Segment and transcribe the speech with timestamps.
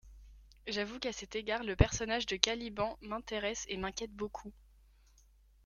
[0.65, 4.51] J'avoue qu'à cet égard le personnage de Caliban m'intéresse et m'inquiète beaucoup.